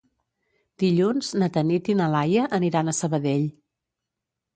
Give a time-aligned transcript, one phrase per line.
[0.83, 3.45] Dilluns na Tanit i na Laia aniran a Sabadell.